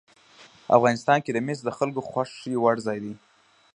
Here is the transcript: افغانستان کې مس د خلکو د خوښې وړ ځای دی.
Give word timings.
افغانستان 0.77 1.17
کې 1.23 1.31
مس 1.47 1.59
د 1.63 1.69
خلکو 1.77 1.97
د 1.97 2.05
خوښې 2.09 2.53
وړ 2.59 2.75
ځای 2.87 2.97
دی. 3.03 3.13